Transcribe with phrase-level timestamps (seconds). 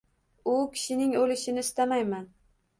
[0.53, 2.29] U kishining oʻlishini istamayman